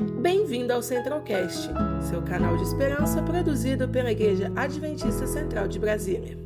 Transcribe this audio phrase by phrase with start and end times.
[0.00, 1.68] Bem-vindo ao Centralcast,
[2.08, 6.38] seu canal de esperança produzido pela Igreja Adventista Central de Brasília.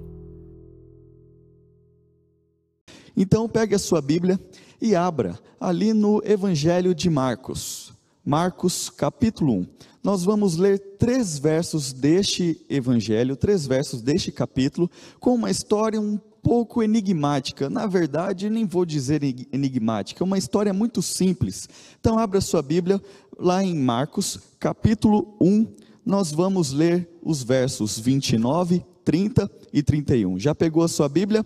[3.16, 4.40] Então pegue a sua Bíblia
[4.80, 7.92] e abra ali no Evangelho de Marcos.
[8.24, 9.66] Marcos capítulo 1.
[10.02, 14.90] Nós vamos ler três versos deste evangelho, três versos deste capítulo,
[15.20, 17.70] com uma história um pouco enigmática.
[17.70, 21.66] Na verdade, nem vou dizer enigmática, é uma história muito simples.
[21.98, 23.00] Então, abra sua Bíblia
[23.38, 25.66] lá em Marcos, capítulo 1.
[26.04, 30.38] Nós vamos ler os versos 29, 30 e 31.
[30.38, 31.44] Já pegou a sua Bíblia?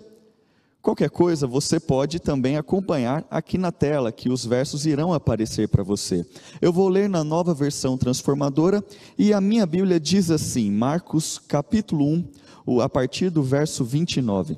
[0.81, 5.83] Qualquer coisa, você pode também acompanhar aqui na tela, que os versos irão aparecer para
[5.83, 6.25] você.
[6.63, 8.83] Eu vou ler na nova versão transformadora
[9.19, 12.25] e a minha Bíblia diz assim, Marcos capítulo
[12.67, 14.57] 1, a partir do verso 29.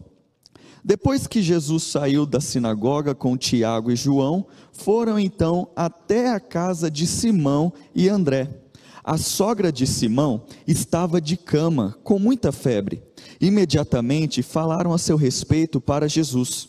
[0.84, 4.46] Depois que Jesus saiu da sinagoga com Tiago e João,
[4.84, 8.48] foram então até a casa de Simão e André.
[9.02, 13.02] A sogra de Simão estava de cama, com muita febre.
[13.40, 16.68] Imediatamente falaram a seu respeito para Jesus.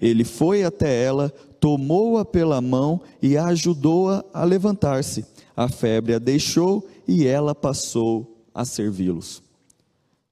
[0.00, 5.24] Ele foi até ela, tomou-a pela mão e ajudou-a a, a levantar-se.
[5.56, 9.42] A febre a deixou e ela passou a servi-los.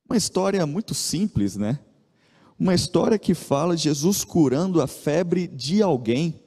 [0.08, 1.78] Uma história muito simples, né?
[2.60, 6.38] uma história que fala de Jesus curando a febre de alguém.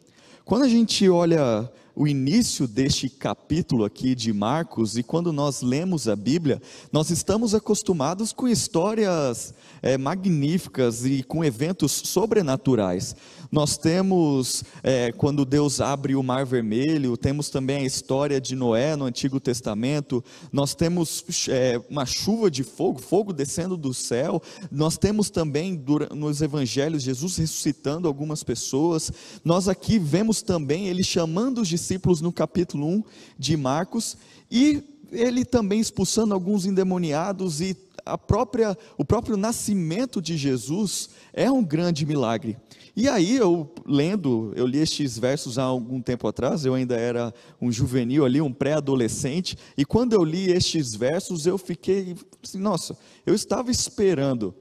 [0.45, 6.08] Quando a gente olha o início deste capítulo aqui de Marcos, e quando nós lemos
[6.08, 13.16] a Bíblia, nós estamos acostumados com histórias é, magníficas e com eventos sobrenaturais.
[13.52, 18.95] Nós temos, é, quando Deus abre o Mar Vermelho, temos também a história de Noé
[18.95, 24.97] no Antigo Testamento, nós temos é, uma chuva de fogo, fogo descendo do céu, nós
[24.97, 25.80] temos também
[26.16, 29.11] nos evangelhos Jesus ressuscitando algumas pessoas,
[29.45, 31.83] nós aqui vemos também ele chamando os discípulos
[32.22, 33.03] no capítulo 1
[33.38, 34.17] de Marcos
[34.50, 41.49] e ele também expulsando alguns endemoniados e a própria, o próprio nascimento de Jesus é
[41.49, 42.58] um grande milagre.
[42.95, 47.33] E aí eu lendo, eu li estes versos há algum tempo atrás, eu ainda era
[47.60, 52.95] um juvenil ali, um pré-adolescente, e quando eu li estes versos, eu fiquei assim, nossa,
[53.26, 54.54] eu estava esperando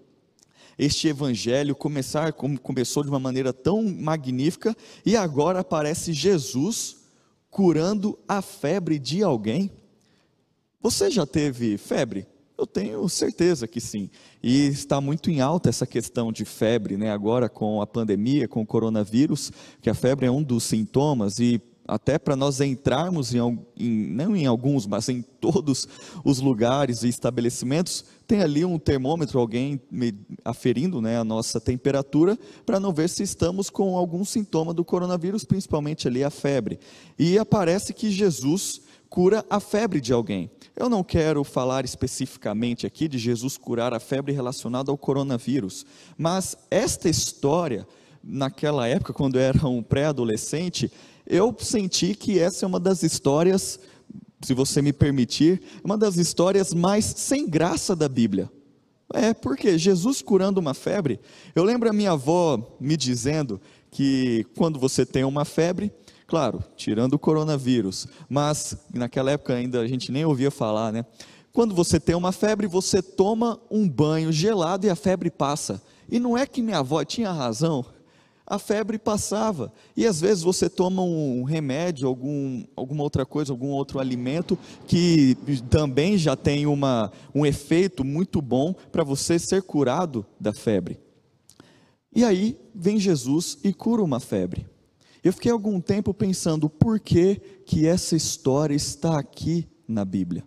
[0.78, 4.74] este evangelho começar como começou de uma maneira tão magnífica
[5.04, 7.01] e agora aparece Jesus
[7.52, 9.70] curando a febre de alguém.
[10.80, 12.26] Você já teve febre?
[12.56, 14.08] Eu tenho certeza que sim.
[14.42, 17.12] E está muito em alta essa questão de febre, né?
[17.12, 19.52] Agora com a pandemia, com o coronavírus,
[19.82, 23.38] que a febre é um dos sintomas e até para nós entrarmos em,
[23.76, 25.88] em, não em alguns, mas em todos
[26.24, 29.80] os lugares e estabelecimentos, tem ali um termômetro, alguém
[30.44, 35.44] aferindo né, a nossa temperatura, para não ver se estamos com algum sintoma do coronavírus,
[35.44, 36.78] principalmente ali a febre.
[37.18, 40.50] E aparece que Jesus cura a febre de alguém.
[40.74, 45.84] Eu não quero falar especificamente aqui de Jesus curar a febre relacionada ao coronavírus,
[46.16, 47.86] mas esta história,
[48.24, 50.90] naquela época, quando eu era um pré-adolescente,
[51.32, 53.80] eu senti que essa é uma das histórias,
[54.42, 58.50] se você me permitir, uma das histórias mais sem graça da Bíblia.
[59.14, 61.18] É, porque Jesus curando uma febre,
[61.54, 63.60] eu lembro a minha avó me dizendo
[63.90, 65.92] que quando você tem uma febre,
[66.32, 71.04] Claro, tirando o coronavírus, mas naquela época ainda a gente nem ouvia falar, né?
[71.52, 75.82] Quando você tem uma febre, você toma um banho gelado e a febre passa.
[76.08, 77.84] E não é que minha avó tinha razão,
[78.52, 79.72] a febre passava.
[79.96, 85.38] E às vezes você toma um remédio, algum, alguma outra coisa, algum outro alimento que
[85.70, 91.00] também já tem uma, um efeito muito bom para você ser curado da febre.
[92.14, 94.66] E aí vem Jesus e cura uma febre.
[95.24, 100.44] Eu fiquei algum tempo pensando por que, que essa história está aqui na Bíblia.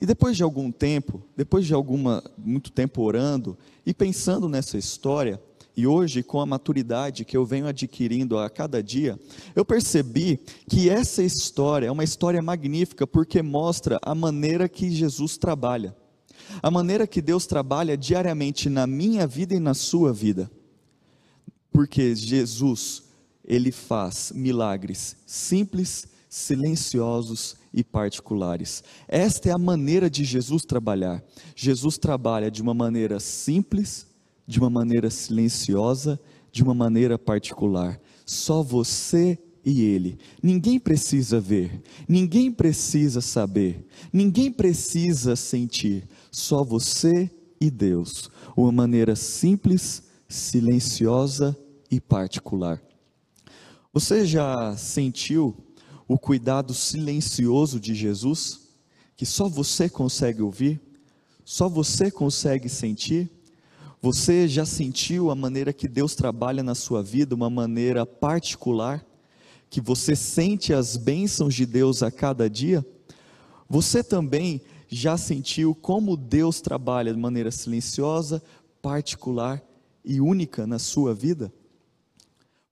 [0.00, 5.42] E depois de algum tempo, depois de alguma muito tempo orando e pensando nessa história,
[5.76, 9.20] e hoje com a maturidade que eu venho adquirindo a cada dia,
[9.54, 15.36] eu percebi que essa história é uma história magnífica porque mostra a maneira que Jesus
[15.36, 15.94] trabalha.
[16.62, 20.50] A maneira que Deus trabalha diariamente na minha vida e na sua vida.
[21.70, 23.02] Porque Jesus
[23.44, 28.82] ele faz milagres simples, silenciosos e particulares.
[29.06, 31.22] Esta é a maneira de Jesus trabalhar.
[31.54, 34.05] Jesus trabalha de uma maneira simples,
[34.46, 36.20] de uma maneira silenciosa,
[36.52, 38.00] de uma maneira particular.
[38.24, 40.18] Só você e ele.
[40.40, 46.08] Ninguém precisa ver, ninguém precisa saber, ninguém precisa sentir.
[46.30, 47.28] Só você
[47.60, 48.30] e Deus.
[48.56, 51.56] Uma maneira simples, silenciosa
[51.90, 52.80] e particular.
[53.92, 55.56] Você já sentiu
[56.06, 58.68] o cuidado silencioso de Jesus,
[59.16, 60.80] que só você consegue ouvir,
[61.44, 63.30] só você consegue sentir?
[64.00, 69.04] Você já sentiu a maneira que Deus trabalha na sua vida, uma maneira particular?
[69.68, 72.86] Que você sente as bênçãos de Deus a cada dia?
[73.68, 78.42] Você também já sentiu como Deus trabalha de maneira silenciosa,
[78.80, 79.62] particular
[80.04, 81.52] e única na sua vida?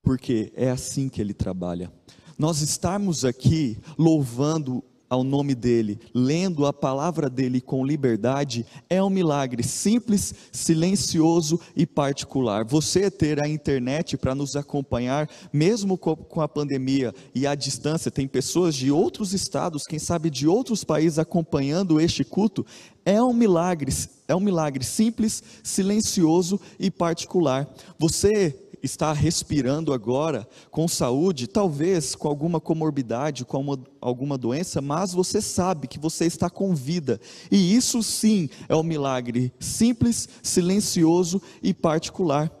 [0.01, 1.91] Porque é assim que Ele trabalha.
[2.37, 9.09] Nós estarmos aqui louvando ao nome dele, lendo a palavra dele com liberdade, é um
[9.09, 12.65] milagre simples, silencioso e particular.
[12.65, 18.27] Você ter a internet para nos acompanhar, mesmo com a pandemia e à distância, tem
[18.27, 22.65] pessoas de outros estados, quem sabe de outros países acompanhando este culto,
[23.05, 23.93] é um milagre,
[24.27, 27.67] é um milagre simples, silencioso e particular.
[27.99, 35.13] Você está respirando agora com saúde, talvez com alguma comorbidade, com uma, alguma doença, mas
[35.13, 37.19] você sabe que você está com vida.
[37.51, 42.51] E isso sim é um milagre simples, silencioso e particular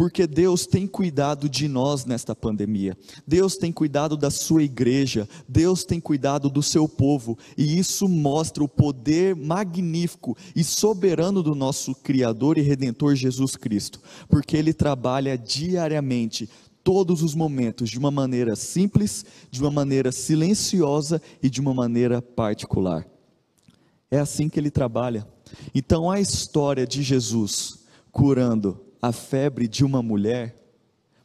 [0.00, 5.84] porque Deus tem cuidado de nós nesta pandemia, Deus tem cuidado da sua igreja, Deus
[5.84, 11.94] tem cuidado do seu povo, e isso mostra o poder magnífico e soberano do nosso
[11.94, 16.48] Criador e Redentor Jesus Cristo, porque Ele trabalha diariamente
[16.82, 22.22] todos os momentos de uma maneira simples, de uma maneira silenciosa e de uma maneira
[22.22, 23.06] particular.
[24.10, 25.28] É assim que ele trabalha.
[25.74, 27.80] Então a história de Jesus
[28.10, 30.54] curando a febre de uma mulher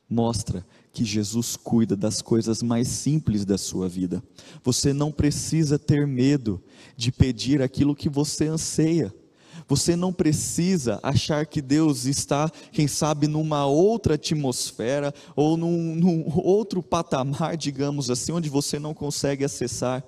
[0.10, 4.24] mostra que Jesus cuida das coisas mais simples da sua vida.
[4.64, 6.64] Você não precisa ter medo
[6.96, 9.14] de pedir aquilo que você anseia.
[9.68, 16.24] Você não precisa achar que Deus está, quem sabe, numa outra atmosfera ou num, num
[16.38, 20.04] outro patamar, digamos assim, onde você não consegue acessar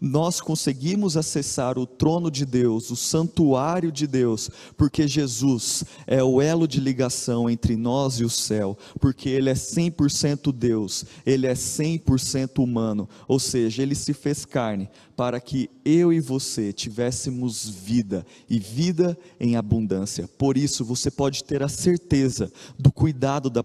[0.00, 6.40] nós conseguimos acessar o trono de Deus, o santuário de Deus, porque Jesus é o
[6.40, 11.54] elo de ligação entre nós e o céu, porque Ele é 100% Deus, Ele é
[11.54, 14.88] 100% humano, ou seja, Ele se fez carne
[15.20, 20.26] para que eu e você tivéssemos vida e vida em abundância.
[20.26, 23.62] Por isso, você pode ter a certeza do cuidado da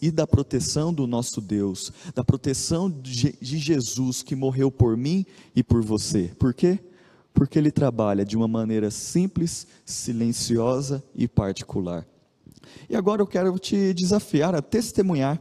[0.00, 5.62] e da proteção do nosso Deus, da proteção de Jesus que morreu por mim e
[5.62, 6.30] por você.
[6.38, 6.78] Por quê?
[7.32, 12.06] Porque ele trabalha de uma maneira simples, silenciosa e particular.
[12.88, 15.40] E agora eu quero te desafiar a testemunhar.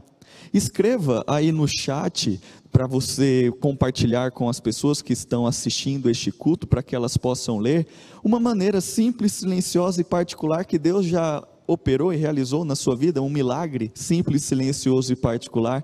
[0.54, 2.40] Escreva aí no chat
[2.72, 7.58] para você compartilhar com as pessoas que estão assistindo este culto, para que elas possam
[7.58, 7.86] ler,
[8.24, 13.22] uma maneira simples, silenciosa e particular que Deus já operou e realizou na sua vida,
[13.22, 15.84] um milagre simples, silencioso e particular.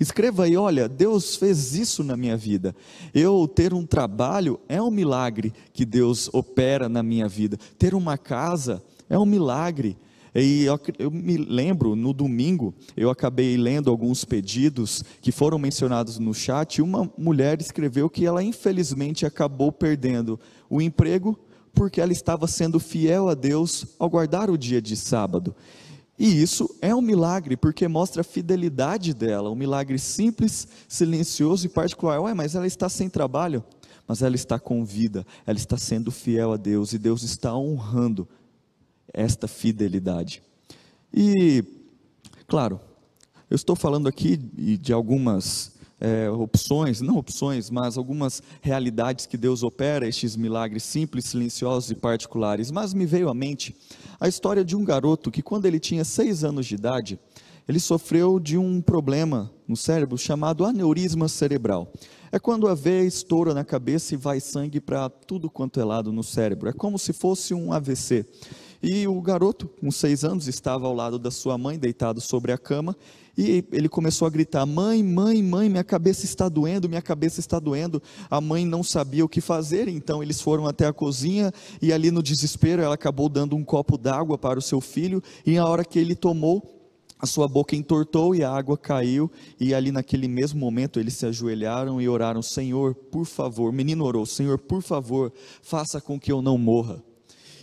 [0.00, 2.74] Escreva aí, olha, Deus fez isso na minha vida.
[3.12, 7.58] Eu ter um trabalho é um milagre que Deus opera na minha vida.
[7.78, 9.98] Ter uma casa é um milagre.
[10.34, 16.18] E eu, eu, me lembro, no domingo, eu acabei lendo alguns pedidos que foram mencionados
[16.18, 16.76] no chat.
[16.76, 21.38] E uma mulher escreveu que ela, infelizmente, acabou perdendo o emprego
[21.74, 25.54] porque ela estava sendo fiel a Deus ao guardar o dia de sábado.
[26.22, 31.70] E isso é um milagre, porque mostra a fidelidade dela, um milagre simples, silencioso e
[31.70, 32.20] particular.
[32.20, 33.64] Ué, mas ela está sem trabalho,
[34.06, 38.28] mas ela está com vida, ela está sendo fiel a Deus e Deus está honrando
[39.14, 40.42] esta fidelidade.
[41.10, 41.64] E,
[42.46, 42.78] claro,
[43.48, 49.62] eu estou falando aqui de algumas é, opções, não opções, mas algumas realidades que Deus
[49.62, 52.70] opera, estes milagres simples, silenciosos e particulares.
[52.70, 53.76] Mas me veio à mente
[54.18, 57.18] a história de um garoto que, quando ele tinha seis anos de idade,
[57.68, 61.92] ele sofreu de um problema no cérebro chamado aneurisma cerebral.
[62.32, 66.12] É quando a veia estoura na cabeça e vai sangue para tudo quanto é lado
[66.12, 66.68] no cérebro.
[66.68, 68.24] É como se fosse um AVC.
[68.82, 72.56] E o garoto, com seis anos, estava ao lado da sua mãe, deitado sobre a
[72.56, 72.96] cama,
[73.36, 77.58] e ele começou a gritar: Mãe, mãe, mãe, minha cabeça está doendo, minha cabeça está
[77.58, 78.02] doendo.
[78.30, 82.10] A mãe não sabia o que fazer, então eles foram até a cozinha e ali
[82.10, 85.22] no desespero ela acabou dando um copo d'água para o seu filho.
[85.44, 86.62] E a hora que ele tomou,
[87.18, 91.26] a sua boca entortou e a água caiu, e ali naquele mesmo momento eles se
[91.26, 95.30] ajoelharam e oraram: Senhor, por favor, o menino orou: Senhor, por favor,
[95.62, 97.02] faça com que eu não morra.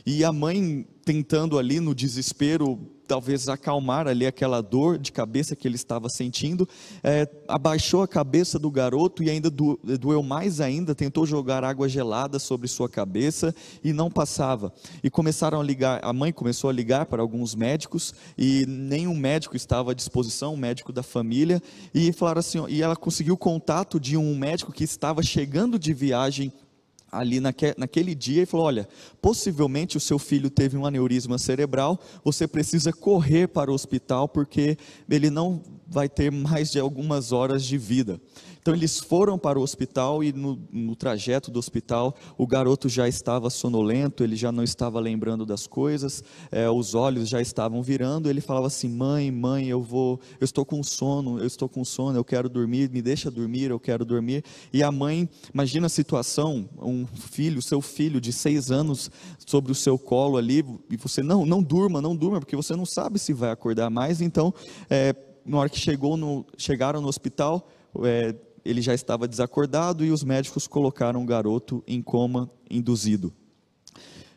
[0.06, 5.66] E a mãe tentando ali no desespero talvez acalmar ali aquela dor de cabeça que
[5.66, 6.68] ele estava sentindo,
[7.02, 11.88] é, abaixou a cabeça do garoto e ainda do, doeu mais ainda, tentou jogar água
[11.88, 14.74] gelada sobre sua cabeça e não passava.
[15.02, 19.56] E começaram a ligar, a mãe começou a ligar para alguns médicos e nenhum médico
[19.56, 24.18] estava à disposição, um médico da família, e falaram assim, e ela conseguiu contato de
[24.18, 26.52] um médico que estava chegando de viagem
[27.12, 28.88] ali naque, naquele dia e falou: Olha,
[29.22, 34.78] possivelmente o seu filho teve um aneurisma cerebral, você precisa correr para o hospital porque
[35.10, 38.20] ele não vai ter mais de algumas horas de vida.
[38.68, 43.08] Então eles foram para o hospital e no, no, trajeto do hospital o garoto já
[43.08, 46.22] estava sonolento, ele já não estava lembrando das coisas,
[46.52, 48.30] é, os olhos já estavam virando.
[48.30, 52.18] Ele falava assim: mãe, mãe, eu vou, eu estou com sono, eu estou com sono,
[52.18, 54.44] eu quero dormir, me deixa dormir, eu quero dormir.
[54.74, 59.10] E a mãe, imagina a situação, um filho, seu filho de seis anos
[59.46, 62.86] sobre o seu colo ali e você não, não durma, não durma, porque você não
[62.86, 64.20] sabe se vai acordar mais.
[64.20, 64.54] Então,
[64.90, 67.66] é, na hora que chegou no, chegaram no hospital,
[68.04, 68.36] é,
[68.68, 73.34] ele já estava desacordado e os médicos colocaram o garoto em coma induzido.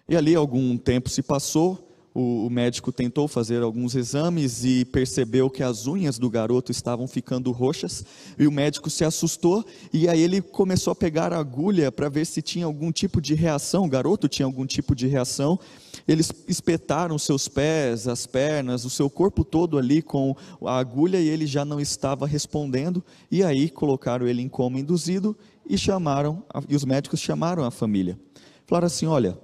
[0.08, 5.48] E ali algum tempo se passou, o, o, médico tentou fazer alguns exames e percebeu
[5.48, 8.04] que as unhas do garoto estavam ficando roxas,
[8.38, 12.26] e o médico se assustou, e aí ele começou a pegar a agulha para ver
[12.26, 15.58] se tinha algum tipo de reação, o garoto tinha algum tipo de reação,
[16.06, 21.28] eles espetaram seus pés, as pernas, o seu corpo todo ali com a agulha e
[21.28, 23.04] ele já não estava respondendo.
[23.30, 25.36] E aí colocaram ele em coma induzido
[25.68, 28.18] e chamaram, e os médicos chamaram a família.
[28.66, 29.38] Falaram assim: olha,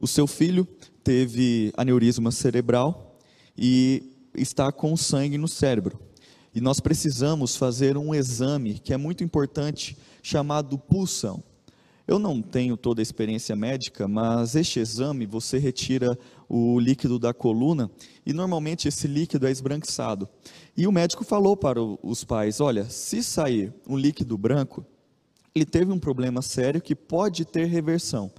[0.00, 0.66] o seu filho
[1.02, 3.18] teve aneurisma cerebral
[3.56, 4.02] e
[4.34, 5.98] está com sangue no cérebro.
[6.54, 11.42] E nós precisamos fazer um exame que é muito importante, chamado pulsão.
[12.06, 16.18] Eu não tenho toda a experiência médica, mas este exame você retira
[16.48, 17.90] o líquido da coluna
[18.26, 20.28] e normalmente esse líquido é esbranquiçado.
[20.76, 24.84] E o médico falou para os pais: olha, se sair um líquido branco,
[25.54, 28.30] ele teve um problema sério que pode ter reversão,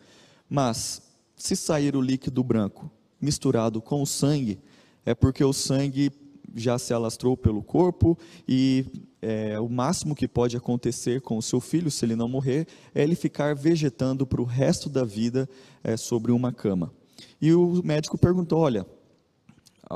[0.49, 1.01] mas
[1.43, 4.61] se sair o líquido branco misturado com o sangue,
[5.05, 6.09] é porque o sangue
[6.55, 8.85] já se alastrou pelo corpo e
[9.21, 13.03] é, o máximo que pode acontecer com o seu filho, se ele não morrer, é
[13.03, 15.49] ele ficar vegetando para o resto da vida
[15.83, 16.93] é, sobre uma cama.
[17.41, 18.85] E o médico perguntou: Olha,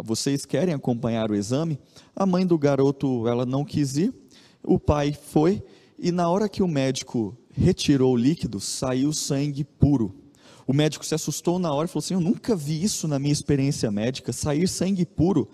[0.03, 1.79] vocês querem acompanhar o exame?
[2.13, 4.13] A mãe do garoto, ela não quis ir,
[4.61, 5.63] o pai foi,
[5.97, 10.26] e na hora que o médico retirou o líquido, saiu sangue puro.
[10.67, 13.33] O médico se assustou na hora e falou assim: Eu nunca vi isso na minha
[13.33, 15.49] experiência médica, sair sangue puro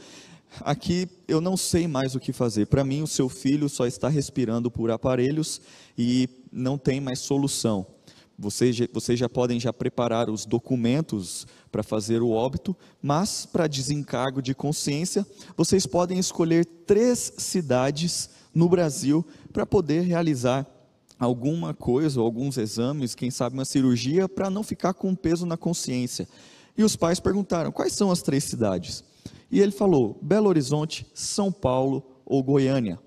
[0.62, 2.68] aqui eu não sei mais o que fazer.
[2.68, 5.62] Para mim, o seu filho só está respirando por aparelhos
[5.98, 7.86] e não tem mais solução.
[8.38, 14.42] Vocês, vocês já podem já preparar os documentos para fazer o óbito, mas para desencargo
[14.42, 20.68] de consciência, vocês podem escolher três cidades no Brasil para poder realizar
[21.24, 26.28] alguma coisa, alguns exames, quem sabe uma cirurgia, para não ficar com peso na consciência.
[26.78, 29.04] E os pais perguntaram: quais são as três cidades?
[29.52, 33.00] E ele falou: Belo Horizonte, São Paulo ou Goiânia.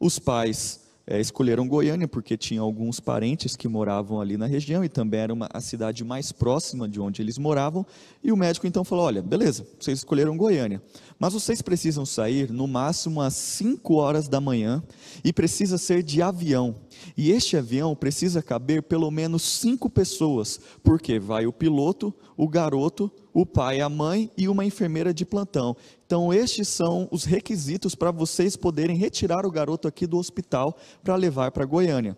[0.00, 0.80] Os pais
[1.10, 5.32] é, escolheram Goiânia porque tinham alguns parentes que moravam ali na região e também era
[5.32, 7.84] uma, a cidade mais próxima de onde eles moravam.
[8.22, 10.82] E o médico então falou: Olha, beleza, vocês escolheram Goiânia,
[11.18, 14.82] mas vocês precisam sair no máximo às 5 horas da manhã
[15.24, 16.76] e precisa ser de avião.
[17.16, 23.10] E este avião precisa caber pelo menos cinco pessoas, porque vai o piloto, o garoto,
[23.32, 25.76] o pai, a mãe e uma enfermeira de plantão.
[26.06, 31.16] Então, estes são os requisitos para vocês poderem retirar o garoto aqui do hospital para
[31.16, 32.16] levar para Goiânia.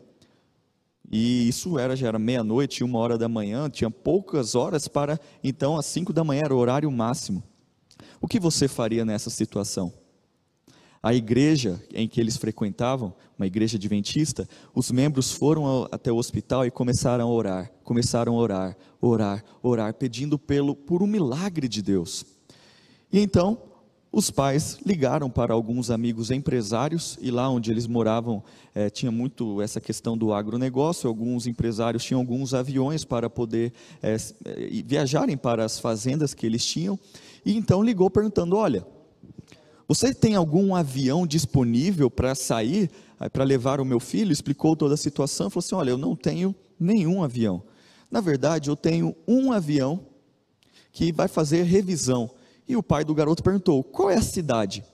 [1.10, 5.76] E isso era já era meia-noite, uma hora da manhã, tinha poucas horas para, então,
[5.76, 7.42] às cinco da manhã era o horário máximo.
[8.20, 9.92] O que você faria nessa situação?
[11.02, 16.66] A igreja em que eles frequentavam, uma igreja adventista, os membros foram até o hospital
[16.66, 21.80] e começaram a orar, começaram a orar, orar, orar, pedindo pelo por um milagre de
[21.80, 22.26] Deus.
[23.10, 23.58] E então,
[24.12, 28.42] os pais ligaram para alguns amigos empresários, e lá onde eles moravam
[28.74, 31.08] é, tinha muito essa questão do agronegócio.
[31.08, 34.16] Alguns empresários tinham alguns aviões para poder é,
[34.84, 36.98] viajarem para as fazendas que eles tinham.
[37.46, 38.84] E então ligou perguntando: Olha,
[39.90, 42.88] você tem algum avião disponível para sair,
[43.32, 44.30] para levar o meu filho?
[44.30, 45.50] Explicou toda a situação.
[45.50, 47.60] Falou assim: Olha, eu não tenho nenhum avião.
[48.08, 50.06] Na verdade, eu tenho um avião
[50.92, 52.30] que vai fazer revisão.
[52.68, 54.84] E o pai do garoto perguntou: Qual é a cidade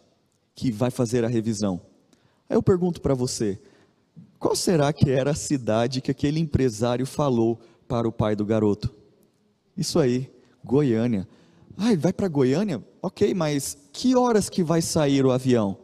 [0.55, 1.79] que vai fazer a revisão?
[2.49, 3.61] Aí eu pergunto para você:
[4.39, 8.91] Qual será que era a cidade que aquele empresário falou para o pai do garoto?
[9.77, 10.33] Isso aí,
[10.65, 11.29] Goiânia.
[11.79, 12.83] Ele vai para Goiânia?
[13.03, 15.79] Ok, mas que horas que vai sair o avião?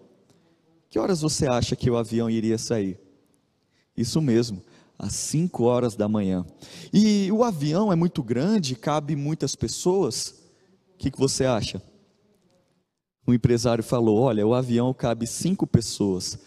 [0.88, 2.98] Que horas você acha que o avião iria sair?
[3.96, 4.62] Isso mesmo,
[4.98, 6.44] às 5 horas da manhã.
[6.92, 10.34] E o avião é muito grande, cabe muitas pessoas.
[10.94, 11.82] O que, que você acha?
[13.26, 16.38] O empresário falou: Olha, o avião cabe cinco pessoas.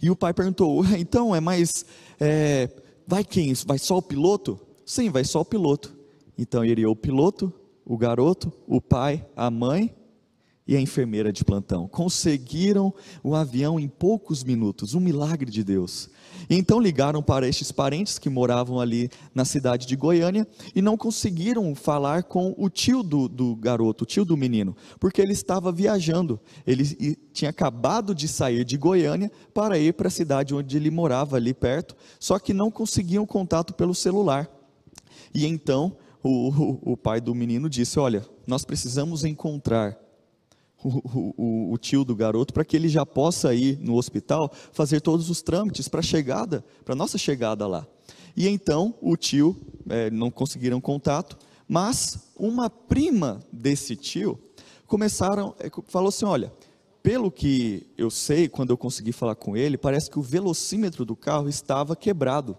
[0.00, 1.84] E o pai perguntou: Então é mais.
[2.18, 2.68] É,
[3.06, 3.52] vai quem?
[3.66, 4.58] Vai só o piloto?
[4.84, 5.94] Sim, vai só o piloto.
[6.36, 7.52] Então iria o piloto,
[7.84, 9.94] o garoto, o pai, a mãe
[10.66, 11.86] e a enfermeira de plantão.
[11.86, 16.08] Conseguiram o avião em poucos minutos, um milagre de Deus.
[16.48, 21.74] Então ligaram para estes parentes que moravam ali na cidade de Goiânia e não conseguiram
[21.74, 26.40] falar com o tio do, do garoto, o tio do menino, porque ele estava viajando.
[26.66, 31.36] Ele tinha acabado de sair de Goiânia para ir para a cidade onde ele morava,
[31.36, 34.50] ali perto, só que não conseguiam contato pelo celular.
[35.34, 39.96] E então o, o, o pai do menino disse: Olha, nós precisamos encontrar
[40.82, 45.00] o, o, o, tio do garoto para que ele já possa ir no hospital fazer
[45.00, 47.86] todos os trâmites para a chegada, para nossa chegada lá.
[48.36, 49.56] E então o tio
[49.88, 51.38] é, não conseguiram contato,
[51.68, 54.38] mas uma prima desse tio
[54.86, 56.52] começaram, é, falou assim, olha,
[57.02, 61.14] pelo que eu sei, quando eu consegui falar com ele, parece que o velocímetro do
[61.14, 62.56] carro estava quebrado.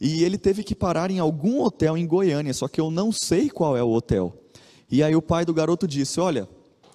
[0.00, 3.48] E ele teve que parar em algum hotel em Goiânia, só que eu não sei
[3.48, 4.36] qual é o hotel.
[4.90, 6.48] E aí o pai do garoto disse: Olha,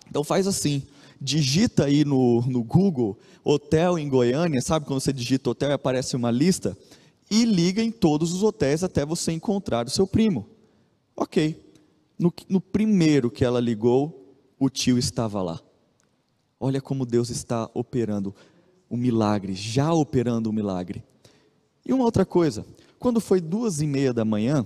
[0.10, 0.84] então faz assim,
[1.20, 6.15] digita aí no, no Google hotel em Goiânia, sabe quando você digita hotel e aparece
[6.15, 6.77] uma lista?
[7.29, 10.48] E liga em todos os hotéis até você encontrar o seu primo.
[11.15, 11.72] Ok.
[12.20, 15.60] No, no primeiro que ela ligou, o tio estava lá.
[16.60, 18.36] Olha como Deus está operando
[18.89, 21.03] o milagre, já operando o milagre.
[21.86, 22.65] E uma outra coisa,
[23.01, 24.63] quando foi duas e meia da manhã,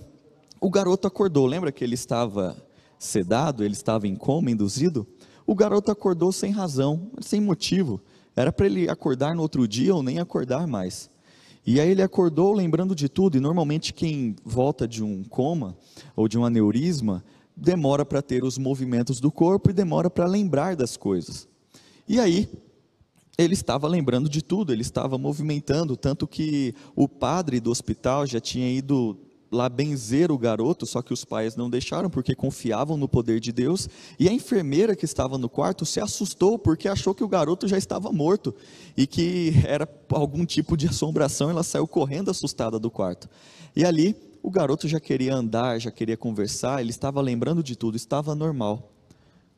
[0.60, 1.46] o garoto acordou.
[1.46, 2.58] Lembra que ele estava
[3.00, 5.08] sedado, ele estava em coma, induzido?
[5.48, 8.02] O garoto acordou sem razão, sem motivo.
[8.36, 11.10] Era para ele acordar no outro dia ou nem acordar mais.
[11.66, 15.78] E aí ele acordou lembrando de tudo, e normalmente quem volta de um coma
[16.14, 17.24] ou de um aneurisma
[17.56, 21.48] demora para ter os movimentos do corpo e demora para lembrar das coisas.
[22.06, 22.50] E aí
[23.38, 28.40] ele estava lembrando de tudo, ele estava movimentando, tanto que o padre do hospital já
[28.40, 29.18] tinha ido
[29.52, 33.52] lá benzer o garoto, só que os pais não deixaram porque confiavam no poder de
[33.52, 33.88] Deus.
[34.20, 37.78] E a enfermeira que estava no quarto se assustou porque achou que o garoto já
[37.78, 38.54] estava morto
[38.98, 41.50] e que era algum tipo de assombração.
[41.50, 43.30] Ela saiu correndo assustada do quarto.
[43.76, 47.96] E ali o garoto já queria andar, já queria conversar, ele estava lembrando de tudo,
[47.96, 48.92] estava normal.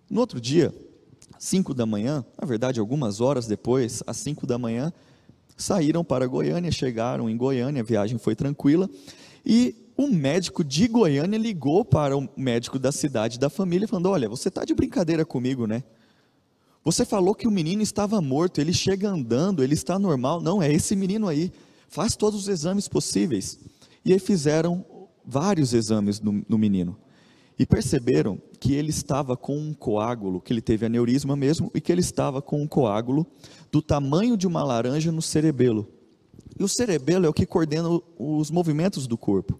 [0.10, 0.74] No outro dia,
[1.40, 4.92] cinco da manhã, na verdade algumas horas depois, às cinco da manhã,
[5.56, 8.90] saíram para Goiânia, chegaram em Goiânia, a viagem foi tranquila.
[9.46, 14.30] E o médico de Goiânia ligou para o médico da cidade da família, falando: Olha,
[14.30, 15.84] você está de brincadeira comigo, né?
[16.84, 20.40] Você falou que o menino estava morto, ele chega andando, ele está normal.
[20.40, 21.52] Não, é esse menino aí.
[21.90, 23.60] Faz todos os exames possíveis.
[24.06, 24.86] E aí fizeram
[25.26, 26.98] vários exames no, no menino.
[27.58, 31.92] E perceberam que ele estava com um coágulo, que ele teve aneurisma mesmo, e que
[31.92, 33.26] ele estava com um coágulo
[33.72, 35.88] do tamanho de uma laranja no cerebelo.
[36.60, 39.60] E o cerebelo é o que coordena os movimentos do corpo.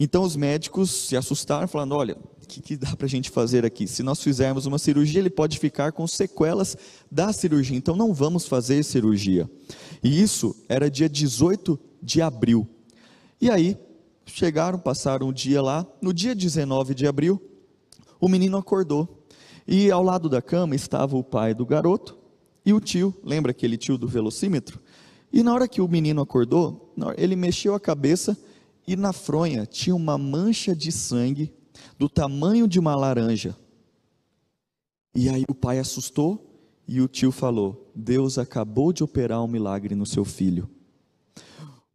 [0.00, 3.64] Então os médicos se assustaram, falando: olha, o que, que dá para a gente fazer
[3.64, 3.86] aqui?
[3.86, 6.76] Se nós fizermos uma cirurgia, ele pode ficar com sequelas
[7.10, 9.50] da cirurgia, então não vamos fazer cirurgia.
[10.02, 12.66] E isso era dia 18 de abril.
[13.40, 13.76] E aí,
[14.28, 15.86] chegaram, passaram o dia lá.
[16.00, 17.42] No dia 19 de abril,
[18.20, 19.24] o menino acordou.
[19.66, 22.16] E ao lado da cama estava o pai do garoto
[22.64, 24.80] e o tio, lembra aquele tio do velocímetro?
[25.32, 28.36] E na hora que o menino acordou, ele mexeu a cabeça
[28.86, 31.52] e na fronha tinha uma mancha de sangue
[31.98, 33.54] do tamanho de uma laranja.
[35.14, 39.94] E aí o pai assustou e o tio falou: Deus acabou de operar um milagre
[39.94, 40.68] no seu filho.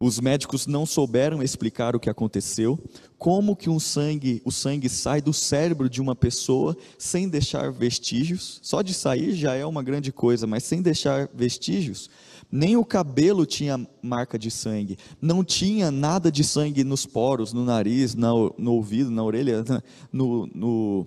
[0.04, 2.78] Os médicos não souberam explicar o que aconteceu,
[3.16, 8.60] como que um sangue, o sangue sai do cérebro de uma pessoa sem deixar vestígios.
[8.60, 12.10] Só de sair já é uma grande coisa, mas sem deixar vestígios.
[12.52, 17.64] Nem o cabelo tinha marca de sangue, não tinha nada de sangue nos poros, no
[17.64, 19.64] nariz, no, no ouvido, na orelha,
[20.12, 21.06] no, no,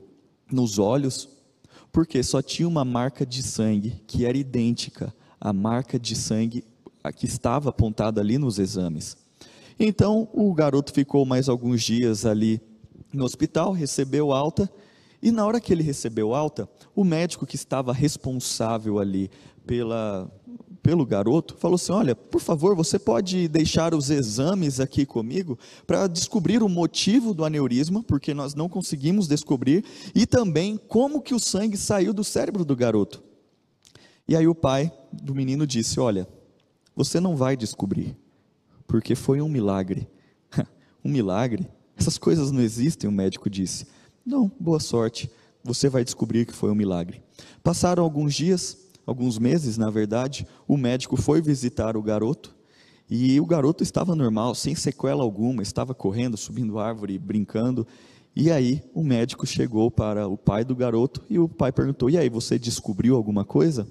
[0.52, 1.30] nos olhos,
[1.92, 6.64] porque só tinha uma marca de sangue que era idêntica à marca de sangue
[7.12, 9.18] que estava apontada ali nos exames.
[9.80, 12.62] Então o garoto ficou mais alguns dias ali
[13.14, 14.70] no hospital, recebeu alta,
[15.22, 19.30] e na hora que ele recebeu alta, o médico que estava responsável ali
[19.66, 20.32] pela
[20.88, 26.08] pelo garoto, falou assim: Olha, por favor, você pode deixar os exames aqui comigo para
[26.08, 29.84] descobrir o motivo do aneurisma, porque nós não conseguimos descobrir,
[30.16, 33.22] e também como que o sangue saiu do cérebro do garoto.
[34.26, 36.26] E aí o pai do menino disse: Olha,
[36.98, 38.18] você não vai descobrir,
[38.88, 40.10] porque foi um milagre.
[41.06, 41.68] um milagre?
[41.96, 43.86] Essas coisas não existem, o médico disse.
[44.26, 45.30] Não, boa sorte,
[45.64, 47.22] você vai descobrir que foi um milagre.
[47.64, 52.56] Passaram alguns dias, alguns meses, na verdade, o médico foi visitar o garoto
[53.08, 57.86] e o garoto estava normal, sem sequela alguma, estava correndo, subindo árvore, brincando.
[58.36, 62.18] E aí o médico chegou para o pai do garoto e o pai perguntou: "E
[62.18, 63.88] aí, você descobriu alguma coisa?"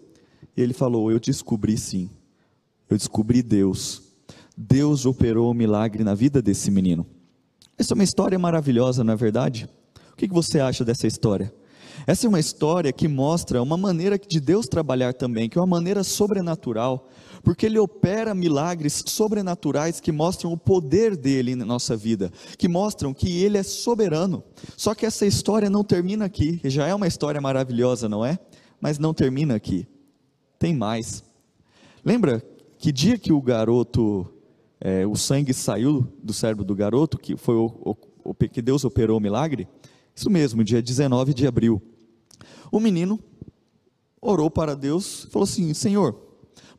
[0.57, 2.11] E ele falou: "Eu descobri sim.
[2.89, 4.03] Eu descobri Deus.
[4.57, 7.07] Deus operou um milagre na vida desse menino."
[7.79, 9.69] Essa é uma história maravilhosa, não é verdade?
[10.13, 11.53] O que você acha dessa história?
[12.07, 15.67] Essa é uma história que mostra uma maneira de Deus trabalhar também, que é uma
[15.67, 17.09] maneira sobrenatural,
[17.43, 23.15] porque Ele opera milagres sobrenaturais que mostram o poder dele na nossa vida, que mostram
[23.15, 24.43] que Ele é soberano.
[24.77, 28.39] Só que essa história não termina aqui, já é uma história maravilhosa, não é?
[28.81, 29.87] Mas não termina aqui.
[30.59, 31.23] Tem mais.
[32.05, 32.43] Lembra
[32.87, 34.33] que dia que o garoto,
[34.81, 39.19] é, o sangue saiu do cérebro do garoto, que foi o, o, que Deus operou
[39.19, 39.67] o milagre?
[40.15, 41.83] Isso mesmo, dia 19 de abril.
[42.71, 43.19] O menino
[44.23, 46.17] orou para Deus e falou assim: Senhor,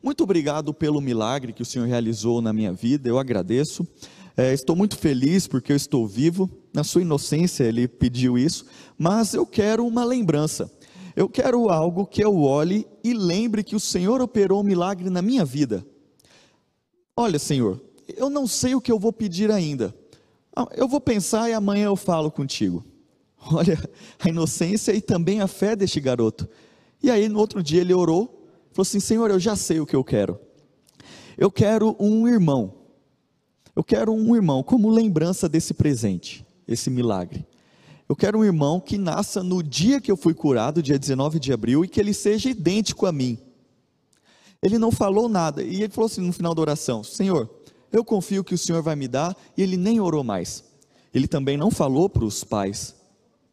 [0.02, 3.86] muito obrigado pelo milagre que o Senhor realizou na minha vida, eu agradeço.
[4.34, 6.48] É, estou muito feliz porque eu estou vivo.
[6.72, 8.64] Na sua inocência ele pediu isso,
[8.96, 10.72] mas eu quero uma lembrança.
[11.14, 15.20] Eu quero algo que eu olhe e lembre que o Senhor operou um milagre na
[15.20, 15.84] minha vida.
[17.20, 17.82] Olha, Senhor,
[18.16, 19.92] eu não sei o que eu vou pedir ainda.
[20.54, 22.84] Ah, eu vou pensar e amanhã eu falo contigo.
[23.52, 23.76] Olha
[24.20, 26.48] a inocência e também a fé deste garoto.
[27.02, 29.96] E aí, no outro dia, ele orou, falou assim: Senhor, eu já sei o que
[29.96, 30.38] eu quero.
[31.36, 32.72] Eu quero um irmão.
[33.74, 37.44] Eu quero um irmão como lembrança desse presente, esse milagre.
[38.08, 41.52] Eu quero um irmão que nasça no dia que eu fui curado, dia 19 de
[41.52, 43.36] abril, e que ele seja idêntico a mim.
[44.62, 47.48] Ele não falou nada, e ele falou assim no final da oração: Senhor,
[47.92, 50.64] eu confio que o Senhor vai me dar, e ele nem orou mais.
[51.14, 52.94] Ele também não falou para os pais,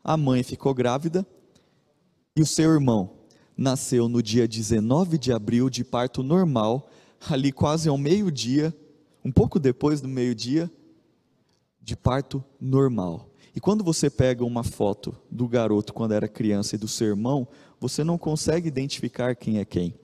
[0.03, 1.25] a mãe ficou grávida
[2.35, 3.11] e o seu irmão
[3.57, 6.89] nasceu no dia 19 de abril de parto normal,
[7.29, 8.75] ali quase ao meio-dia,
[9.23, 10.69] um pouco depois do meio-dia,
[11.81, 13.29] de parto normal.
[13.55, 17.47] E quando você pega uma foto do garoto quando era criança e do seu irmão,
[17.79, 19.95] você não consegue identificar quem é quem.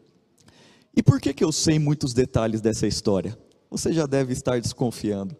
[0.95, 3.38] E por que, que eu sei muitos detalhes dessa história?
[3.69, 5.36] Você já deve estar desconfiando.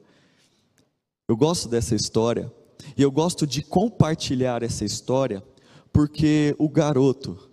[1.28, 2.52] Eu gosto dessa história
[2.98, 5.44] e eu gosto de compartilhar essa história
[5.92, 7.50] porque o garoto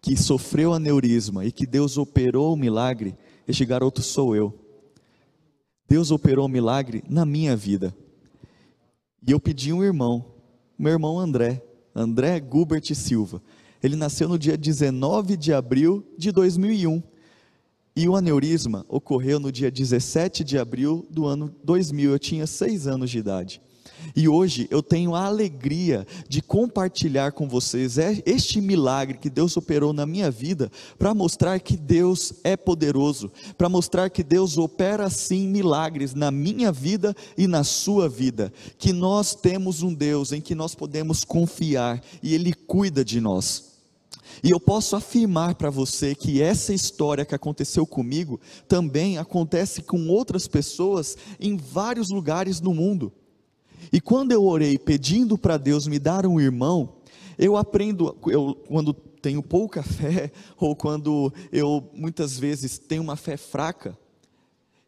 [0.00, 4.52] que sofreu aneurisma e que Deus operou o milagre, este garoto sou eu.
[5.88, 7.94] Deus operou o milagre na minha vida.
[9.24, 10.24] E eu pedi um irmão,
[10.76, 11.62] meu irmão André,
[11.94, 13.40] André Gubert Silva.
[13.80, 17.02] Ele nasceu no dia 19 de abril de 2001.
[17.94, 22.12] E o aneurisma ocorreu no dia 17 de abril do ano 2000.
[22.12, 23.60] Eu tinha seis anos de idade.
[24.16, 29.92] E hoje eu tenho a alegria de compartilhar com vocês este milagre que Deus operou
[29.92, 35.46] na minha vida, para mostrar que Deus é poderoso, para mostrar que Deus opera sim
[35.48, 40.54] milagres na minha vida e na sua vida, que nós temos um Deus em que
[40.54, 43.71] nós podemos confiar e Ele cuida de nós.
[44.42, 50.08] E eu posso afirmar para você que essa história que aconteceu comigo também acontece com
[50.08, 53.12] outras pessoas em vários lugares no mundo.
[53.92, 56.94] E quando eu orei pedindo para Deus me dar um irmão,
[57.38, 63.36] eu aprendo, eu, quando tenho pouca fé, ou quando eu muitas vezes tenho uma fé
[63.36, 63.96] fraca,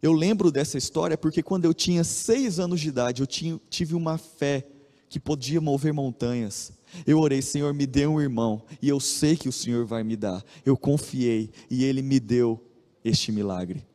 [0.03, 3.95] eu lembro dessa história porque quando eu tinha seis anos de idade, eu tinha, tive
[3.95, 4.67] uma fé
[5.09, 6.73] que podia mover montanhas.
[7.07, 10.17] Eu orei, Senhor, me dê um irmão, e eu sei que o Senhor vai me
[10.17, 10.45] dar.
[10.65, 12.63] Eu confiei, e Ele me deu
[13.05, 13.87] este milagre.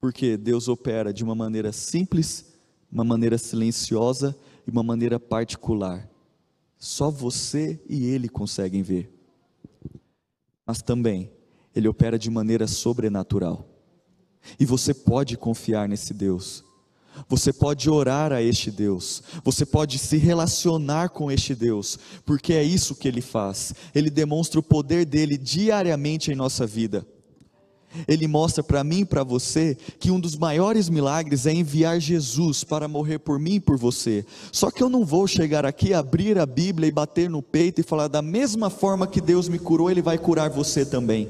[0.00, 2.52] Porque Deus opera de uma maneira simples
[2.92, 4.36] uma maneira silenciosa
[4.66, 6.06] e uma maneira particular.
[6.78, 9.10] Só você e ele conseguem ver.
[10.66, 11.32] Mas também,
[11.74, 13.66] ele opera de maneira sobrenatural.
[14.60, 16.62] E você pode confiar nesse Deus.
[17.28, 22.62] Você pode orar a este Deus, você pode se relacionar com este Deus, porque é
[22.62, 23.74] isso que ele faz.
[23.94, 27.06] Ele demonstra o poder dele diariamente em nossa vida.
[28.08, 32.64] Ele mostra para mim e para você que um dos maiores milagres é enviar Jesus
[32.64, 34.24] para morrer por mim e por você.
[34.50, 37.84] Só que eu não vou chegar aqui, abrir a Bíblia e bater no peito e
[37.84, 41.28] falar da mesma forma que Deus me curou, Ele vai curar você também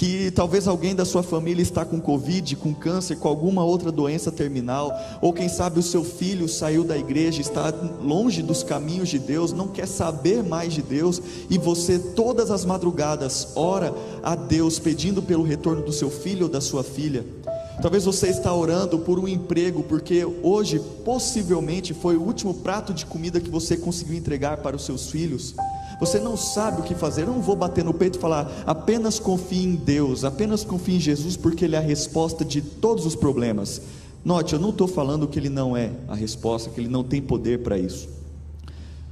[0.00, 4.32] que talvez alguém da sua família está com Covid, com câncer, com alguma outra doença
[4.32, 7.70] terminal, ou quem sabe o seu filho saiu da igreja, está
[8.02, 12.64] longe dos caminhos de Deus, não quer saber mais de Deus, e você todas as
[12.64, 17.22] madrugadas ora a Deus pedindo pelo retorno do seu filho ou da sua filha.
[17.82, 23.04] Talvez você está orando por um emprego, porque hoje possivelmente foi o último prato de
[23.04, 25.54] comida que você conseguiu entregar para os seus filhos
[26.00, 29.18] você não sabe o que fazer, eu não vou bater no peito e falar, apenas
[29.18, 33.14] confie em Deus, apenas confie em Jesus, porque Ele é a resposta de todos os
[33.14, 33.82] problemas.
[34.24, 37.20] Note, eu não estou falando que Ele não é a resposta, que Ele não tem
[37.20, 38.08] poder para isso.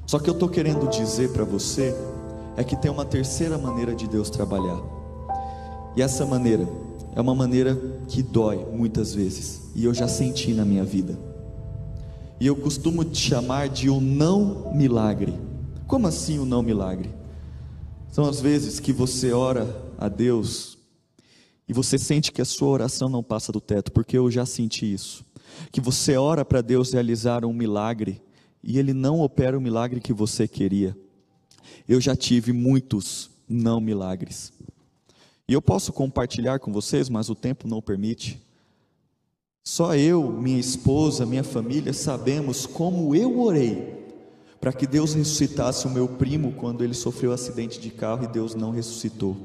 [0.06, 1.94] Só que eu estou querendo dizer para você
[2.56, 4.80] é que tem uma terceira maneira de Deus trabalhar.
[5.94, 6.66] E essa maneira
[7.14, 11.18] é uma maneira que dói muitas vezes, e eu já senti na minha vida.
[12.40, 15.34] E eu costumo te chamar de o um não milagre.
[15.88, 17.08] Como assim o não milagre?
[18.12, 20.76] São as vezes que você ora a Deus
[21.66, 24.92] e você sente que a sua oração não passa do teto, porque eu já senti
[24.92, 25.24] isso.
[25.72, 28.20] Que você ora para Deus realizar um milagre
[28.62, 30.94] e ele não opera o milagre que você queria.
[31.88, 34.52] Eu já tive muitos não milagres.
[35.48, 38.38] E eu posso compartilhar com vocês, mas o tempo não permite.
[39.64, 43.97] Só eu, minha esposa, minha família sabemos como eu orei
[44.60, 48.28] para que Deus ressuscitasse o meu primo quando ele sofreu um acidente de carro e
[48.28, 49.36] Deus não ressuscitou,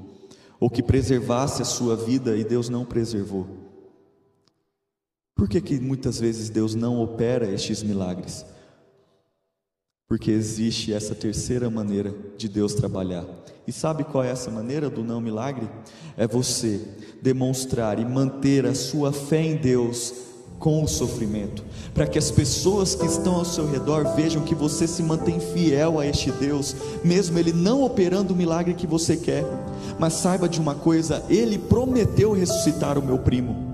[0.60, 3.47] ou que preservasse a sua vida e Deus não preservou.
[5.36, 8.45] Por que, que muitas vezes Deus não opera estes milagres?
[10.08, 13.26] Porque existe essa terceira maneira de Deus trabalhar.
[13.65, 15.67] E sabe qual é essa maneira do não milagre?
[16.15, 16.82] É você
[17.21, 20.32] demonstrar e manter a sua fé em Deus
[20.63, 21.62] com o sofrimento,
[21.93, 25.99] para que as pessoas que estão ao seu redor vejam que você se mantém fiel
[25.99, 26.73] a este Deus,
[27.04, 29.43] mesmo Ele não operando o milagre que você quer.
[29.99, 33.73] Mas saiba de uma coisa: Ele prometeu ressuscitar o meu primo.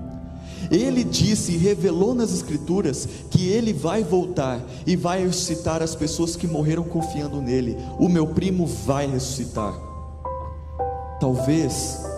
[0.68, 6.34] Ele disse e revelou nas Escrituras que ele vai voltar e vai ressuscitar as pessoas
[6.34, 7.76] que morreram confiando nele.
[8.00, 9.74] O meu primo vai ressuscitar.
[11.20, 12.09] Talvez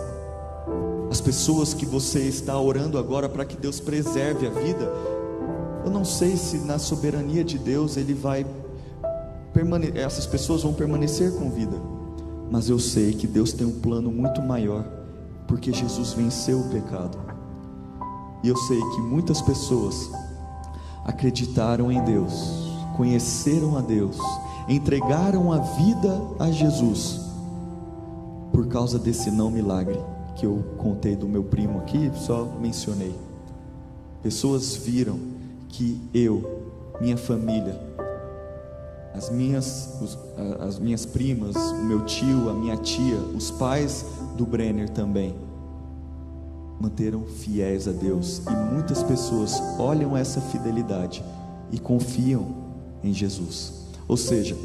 [1.13, 4.91] as pessoas que você está orando agora para que Deus preserve a vida,
[5.85, 8.43] eu não sei se na soberania de Deus ele vai
[9.93, 11.79] essas pessoas vão permanecer com vida,
[12.49, 14.83] mas eu sei que Deus tem um plano muito maior,
[15.47, 17.15] porque Jesus venceu o pecado.
[18.43, 20.09] E eu sei que muitas pessoas
[21.05, 24.17] acreditaram em Deus, conheceram a Deus,
[24.67, 27.21] entregaram a vida a Jesus
[28.51, 30.12] por causa desse não milagre
[30.43, 33.15] que eu contei do meu primo aqui, só mencionei.
[34.21, 35.17] Pessoas viram
[35.69, 37.79] que eu, minha família,
[39.13, 40.19] as minhas, os,
[40.59, 45.33] as minhas primas, o meu tio, a minha tia, os pais do Brenner também,
[46.77, 48.41] manteram fiéis a Deus.
[48.45, 51.23] E muitas pessoas olham essa fidelidade
[51.71, 52.47] e confiam
[53.01, 53.85] em Jesus.
[54.09, 54.57] Ou seja,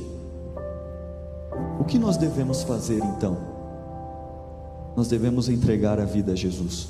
[1.79, 3.58] o que nós devemos fazer então?
[4.99, 6.89] Nós devemos entregar a vida a Jesus.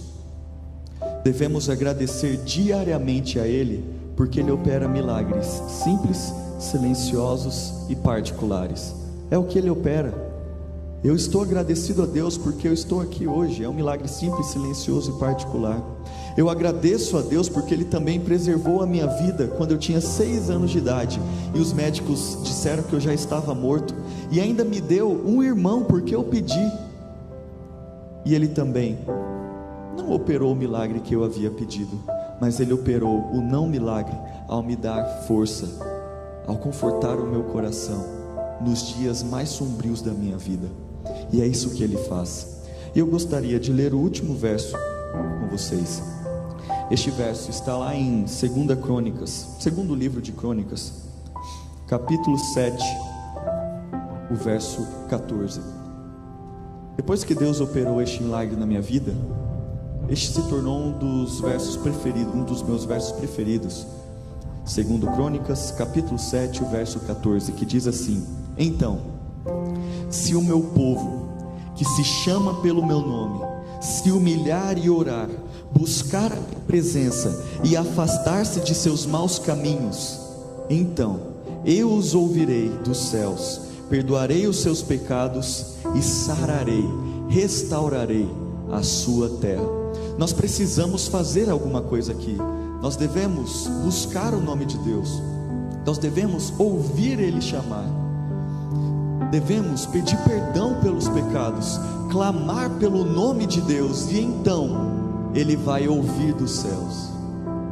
[1.22, 3.84] Devemos agradecer diariamente a Ele,
[4.16, 8.94] porque Ele opera milagres simples, silenciosos e particulares.
[9.30, 10.14] É o que Ele opera.
[11.04, 13.62] Eu estou agradecido a Deus porque eu estou aqui hoje.
[13.62, 15.78] É um milagre simples, silencioso e particular.
[16.34, 20.48] Eu agradeço a Deus porque Ele também preservou a minha vida quando eu tinha seis
[20.48, 21.20] anos de idade
[21.54, 23.94] e os médicos disseram que eu já estava morto
[24.30, 26.87] e ainda me deu um irmão porque eu pedi.
[28.28, 28.98] E ele também
[29.96, 31.98] não operou o milagre que eu havia pedido,
[32.38, 34.14] mas ele operou o não milagre
[34.46, 35.66] ao me dar força,
[36.46, 38.04] ao confortar o meu coração
[38.60, 40.68] nos dias mais sombrios da minha vida.
[41.32, 42.58] E é isso que ele faz.
[42.94, 44.76] Eu gostaria de ler o último verso
[45.40, 46.02] com vocês.
[46.90, 50.92] Este verso está lá em 2 Crônicas, segundo livro de Crônicas,
[51.86, 52.76] capítulo 7,
[54.30, 55.77] o verso 14.
[56.98, 59.14] Depois que Deus operou este milagre na minha vida,
[60.08, 63.86] este se tornou um dos versos preferidos, um dos meus versos preferidos.
[64.64, 68.26] Segundo Crônicas, capítulo 7, o verso 14, que diz assim:
[68.58, 68.98] Então,
[70.10, 71.28] se o meu povo,
[71.76, 73.46] que se chama pelo meu nome,
[73.80, 75.28] se humilhar e orar,
[75.70, 80.18] buscar a presença e afastar-se de seus maus caminhos,
[80.68, 81.20] então
[81.64, 86.84] eu os ouvirei dos céus perdoarei os seus pecados e sararei,
[87.28, 88.28] restaurarei
[88.70, 89.66] a sua terra.
[90.18, 92.36] Nós precisamos fazer alguma coisa aqui.
[92.82, 95.22] Nós devemos buscar o nome de Deus.
[95.86, 97.86] Nós devemos ouvir Ele chamar.
[99.30, 101.78] devemos pedir perdão pelos pecados,
[102.10, 107.08] clamar pelo nome de Deus, e então Ele vai ouvir dos céus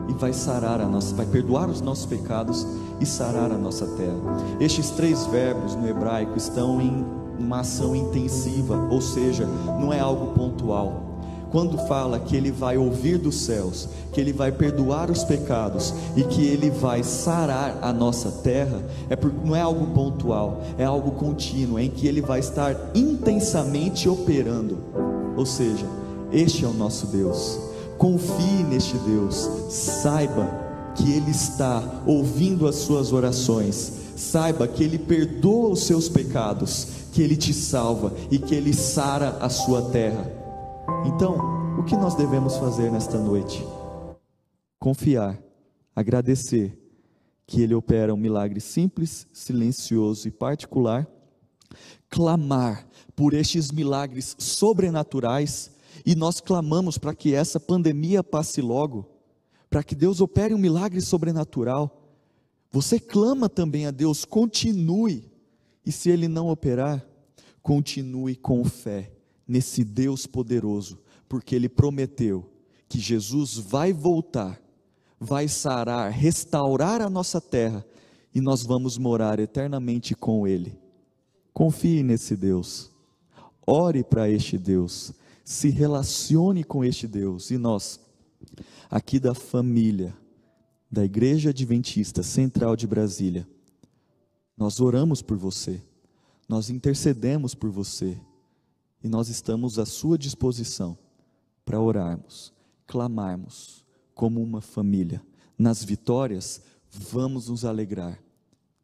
[0.08, 2.66] e vai sarar a nossa, vai perdoar os nossos pecados
[3.00, 4.16] e sarar a nossa terra.
[4.60, 7.04] Estes três verbos no hebraico estão em
[7.38, 9.46] uma ação intensiva, ou seja,
[9.80, 11.02] não é algo pontual.
[11.50, 16.24] Quando fala que ele vai ouvir dos céus, que ele vai perdoar os pecados e
[16.24, 21.12] que ele vai sarar a nossa terra, é porque não é algo pontual, é algo
[21.12, 24.78] contínuo, em que ele vai estar intensamente operando.
[25.36, 25.86] Ou seja,
[26.32, 27.58] este é o nosso Deus.
[27.96, 30.65] Confie neste Deus, saiba
[30.96, 37.22] que Ele está ouvindo as suas orações, saiba que Ele perdoa os seus pecados, que
[37.22, 40.30] Ele te salva e que Ele sara a sua terra.
[41.06, 41.36] Então,
[41.78, 43.64] o que nós devemos fazer nesta noite?
[44.78, 45.38] Confiar,
[45.94, 46.78] agradecer
[47.46, 51.06] que Ele opera um milagre simples, silencioso e particular,
[52.08, 55.70] clamar por estes milagres sobrenaturais
[56.04, 59.15] e nós clamamos para que essa pandemia passe logo,
[59.68, 62.10] para que Deus opere um milagre sobrenatural.
[62.70, 65.30] Você clama também a Deus, continue,
[65.84, 67.06] e se Ele não operar,
[67.62, 69.12] continue com fé
[69.46, 70.98] nesse Deus poderoso,
[71.28, 72.50] porque Ele prometeu
[72.88, 74.60] que Jesus vai voltar,
[75.18, 77.84] vai sarar, restaurar a nossa terra
[78.34, 80.78] e nós vamos morar eternamente com Ele.
[81.52, 82.90] Confie nesse Deus,
[83.66, 85.14] ore para este Deus
[85.46, 87.52] se relacione com este Deus.
[87.52, 88.00] E nós,
[88.90, 90.16] aqui da família,
[90.90, 93.46] da Igreja Adventista Central de Brasília,
[94.56, 95.82] nós oramos por você,
[96.48, 98.18] nós intercedemos por você,
[99.02, 100.98] e nós estamos à sua disposição
[101.64, 102.52] para orarmos,
[102.86, 105.22] clamarmos como uma família.
[105.58, 108.22] Nas vitórias, vamos nos alegrar,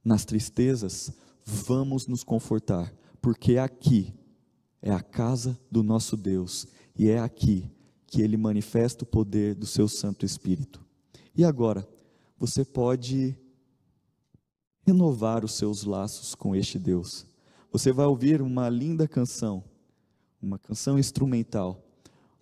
[0.04, 1.12] nas tristezas,
[1.44, 4.12] vamos nos confortar, porque aqui
[4.80, 7.70] é a casa do nosso Deus e é aqui
[8.12, 10.84] que ele manifesta o poder do seu Santo Espírito.
[11.34, 11.88] E agora,
[12.38, 13.34] você pode
[14.86, 17.24] renovar os seus laços com este Deus.
[17.72, 19.64] Você vai ouvir uma linda canção,
[20.42, 21.82] uma canção instrumental,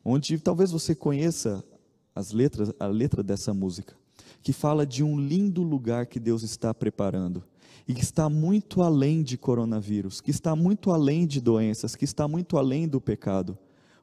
[0.05, 1.65] onde talvez você conheça
[2.17, 3.95] as letras, a letra dessa música,
[4.43, 7.45] que fala de um lindo lugar que Deus está preparando
[7.87, 12.27] e que está muito além de coronavírus, que está muito além de doenças, que está
[12.27, 13.57] muito além do pecado,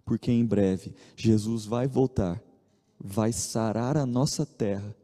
[0.08, 2.42] porque em breve Jesus vai voltar,
[2.98, 4.96] vai sarar a nossa terra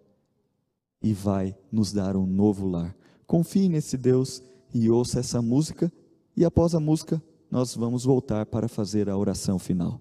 [1.02, 2.96] e vai nos dar um novo lar.
[3.28, 4.42] Confie nesse Deus
[4.74, 5.92] e ouça essa música,
[6.36, 10.00] e após a música, nós vamos voltar para fazer a oração final.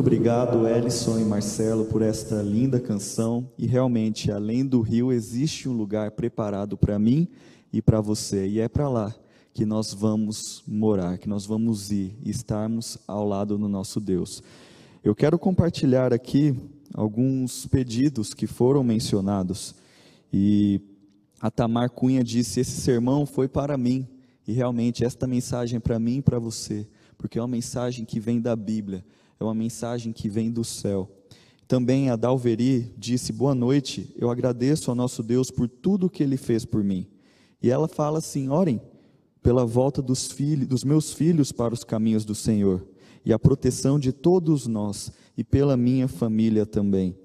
[0.00, 3.46] Muito obrigado, Ellison e Marcelo, por esta linda canção.
[3.58, 7.28] E realmente, além do rio, existe um lugar preparado para mim
[7.70, 8.48] e para você.
[8.48, 9.14] E é para lá
[9.52, 14.42] que nós vamos morar, que nós vamos ir e estarmos ao lado do nosso Deus.
[15.04, 16.56] Eu quero compartilhar aqui
[16.94, 19.74] alguns pedidos que foram mencionados.
[20.32, 20.80] E
[21.38, 24.08] a Tamar Cunha disse: Esse sermão foi para mim.
[24.48, 26.88] E realmente, esta mensagem é para mim e para você,
[27.18, 29.04] porque é uma mensagem que vem da Bíblia
[29.40, 31.08] é uma mensagem que vem do céu.
[31.66, 36.36] Também a Dalveri disse: Boa noite, eu agradeço ao nosso Deus por tudo que ele
[36.36, 37.06] fez por mim.
[37.62, 38.78] E ela fala assim: Orem
[39.42, 42.86] pela volta dos, filhos, dos meus filhos para os caminhos do Senhor,
[43.24, 47.16] e a proteção de todos nós, e pela minha família também.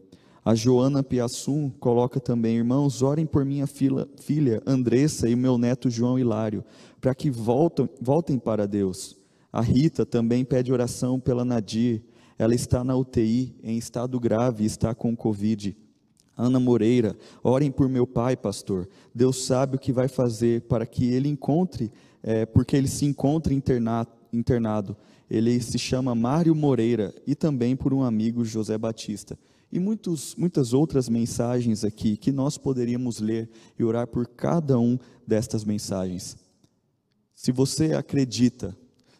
[0.45, 5.89] A Joana Piassum coloca também: Irmãos, orem por minha filha, filha Andressa e meu neto
[5.89, 6.63] João Hilário,
[7.01, 9.18] para que voltem, voltem para Deus.
[9.55, 12.03] A Rita também pede oração pela Nadir.
[12.37, 15.77] Ela está na UTI, em estado grave, está com Covid.
[16.35, 18.89] Ana Moreira, orem por meu pai, pastor.
[19.13, 21.89] Deus sabe o que vai fazer para que ele encontre,
[22.21, 24.97] é, porque ele se encontra internado, internado.
[25.31, 29.39] Ele se chama Mário Moreira e também por um amigo José Batista.
[29.71, 33.49] E muitos, muitas outras mensagens aqui que nós poderíamos ler
[33.79, 36.35] e orar por cada um destas mensagens.
[37.33, 38.75] Se você acredita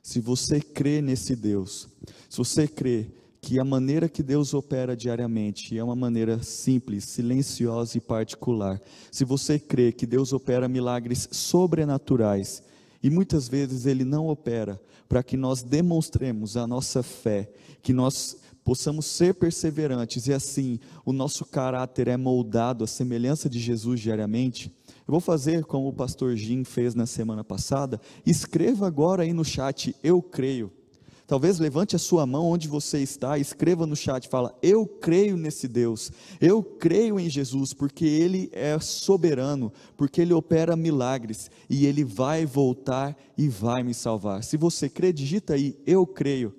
[0.06, 1.88] se você crê nesse Deus,
[2.30, 3.08] se você crê
[3.42, 8.80] que a maneira que Deus opera diariamente é uma maneira simples, silenciosa e particular,
[9.12, 12.62] se você crê que Deus opera milagres sobrenaturais,
[13.02, 14.80] e muitas vezes Ele não opera
[15.10, 17.52] para que nós demonstremos a nossa fé,
[17.82, 23.60] que nós possamos ser perseverantes e assim o nosso caráter é moldado à semelhança de
[23.60, 24.72] Jesus diariamente,
[25.08, 28.02] eu vou fazer como o pastor Jim fez na semana passada.
[28.26, 30.72] Escreva agora aí no chat, eu creio.
[31.28, 35.68] Talvez levante a sua mão onde você está, escreva no chat, fala: "Eu creio nesse
[35.68, 36.12] Deus.
[36.40, 42.46] Eu creio em Jesus, porque ele é soberano, porque ele opera milagres e ele vai
[42.46, 44.44] voltar e vai me salvar".
[44.44, 46.54] Se você crê, digita aí: "Eu creio".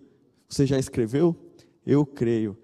[0.49, 1.37] Você já escreveu?
[1.85, 2.57] Eu creio.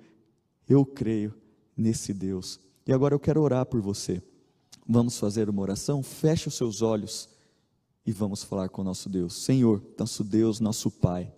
[0.68, 1.34] Eu creio
[1.76, 2.58] nesse Deus.
[2.86, 4.22] E agora eu quero orar por você.
[4.92, 6.02] Vamos fazer uma oração?
[6.02, 7.26] Feche os seus olhos
[8.04, 9.32] e vamos falar com o nosso Deus.
[9.42, 11.32] Senhor, nosso Deus, nosso Pai.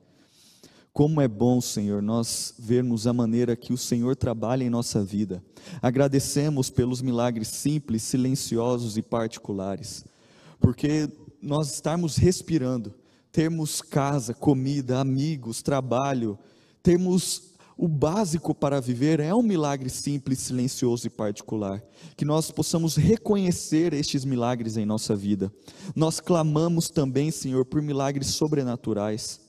[0.93, 5.41] Como é bom, Senhor, nós vermos a maneira que o Senhor trabalha em nossa vida.
[5.81, 10.05] Agradecemos pelos milagres simples, silenciosos e particulares,
[10.59, 11.09] porque
[11.41, 12.93] nós estarmos respirando,
[13.31, 16.37] termos casa, comida, amigos, trabalho,
[16.83, 21.83] termos o básico para viver é um milagre simples, silencioso e particular.
[22.17, 25.53] Que nós possamos reconhecer estes milagres em nossa vida.
[25.95, 29.41] Nós clamamos também, Senhor, por milagres sobrenaturais.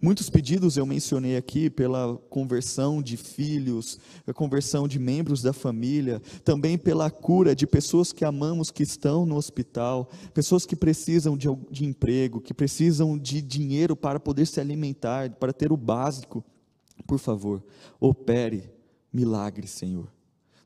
[0.00, 6.20] Muitos pedidos eu mencionei aqui pela conversão de filhos, a conversão de membros da família,
[6.44, 11.46] também pela cura de pessoas que amamos que estão no hospital, pessoas que precisam de,
[11.70, 16.44] de emprego, que precisam de dinheiro para poder se alimentar, para ter o básico.
[17.06, 17.62] Por favor,
[18.00, 18.70] opere
[19.12, 20.10] milagres, Senhor.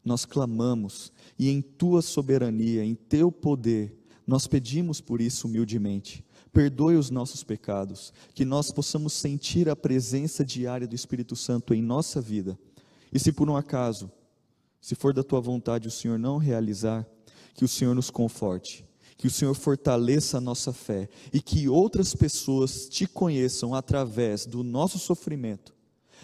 [0.05, 3.93] Nós clamamos e em tua soberania, em teu poder,
[4.27, 6.25] nós pedimos por isso humildemente.
[6.53, 11.83] Perdoe os nossos pecados, que nós possamos sentir a presença diária do Espírito Santo em
[11.83, 12.59] nossa vida.
[13.13, 14.11] E se por um acaso,
[14.81, 17.07] se for da tua vontade o Senhor não realizar,
[17.55, 18.85] que o Senhor nos conforte,
[19.17, 24.63] que o Senhor fortaleça a nossa fé e que outras pessoas te conheçam através do
[24.63, 25.76] nosso sofrimento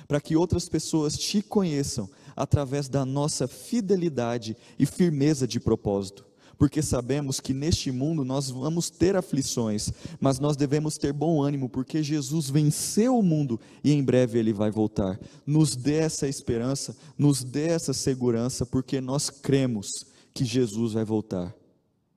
[0.06, 6.24] para que outras pessoas te conheçam através da nossa fidelidade e firmeza de propósito.
[6.58, 9.90] Porque sabemos que neste mundo nós vamos ter aflições,
[10.20, 14.52] mas nós devemos ter bom ânimo, porque Jesus venceu o mundo e em breve ele
[14.52, 15.18] vai voltar.
[15.44, 21.52] Nos dê essa esperança, nos dê essa segurança, porque nós cremos que Jesus vai voltar.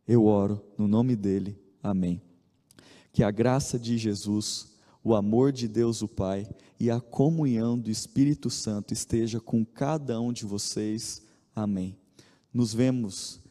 [0.08, 1.58] Eu oro no nome dele.
[1.82, 2.22] Amém.
[3.12, 6.48] Que a graça de Jesus o amor de Deus o Pai
[6.80, 11.22] e a comunhão do Espírito Santo esteja com cada um de vocês.
[11.56, 11.98] Amém.
[12.54, 13.42] Nos vemos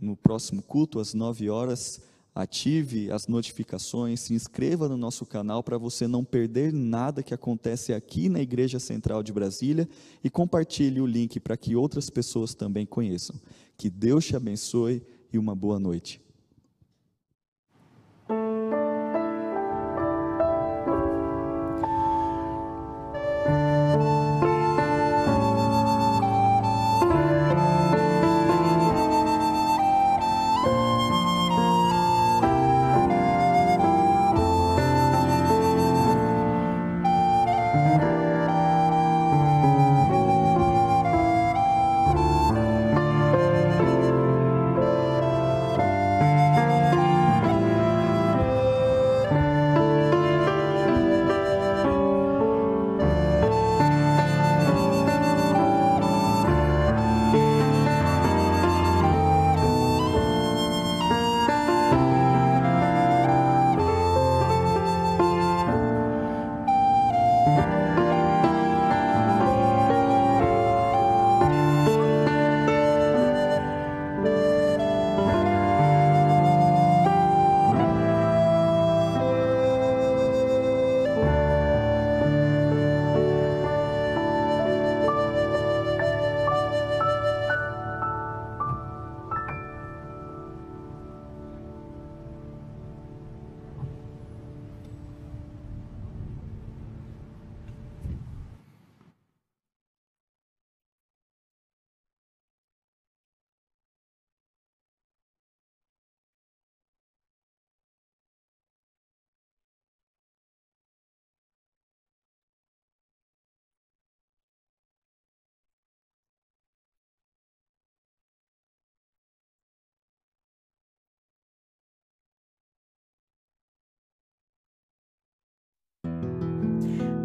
[0.00, 2.00] no próximo culto às nove horas.
[2.34, 7.92] Ative as notificações, se inscreva no nosso canal para você não perder nada que acontece
[7.92, 9.86] aqui na Igreja Central de Brasília
[10.24, 13.36] e compartilhe o link para que outras pessoas também conheçam.
[13.76, 16.22] Que Deus te abençoe e uma boa noite.